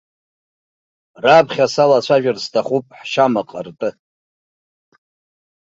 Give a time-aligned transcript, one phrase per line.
[1.23, 3.89] Раԥхьа салацәажәар сҭахуп ҳшьамаҟа ртәы.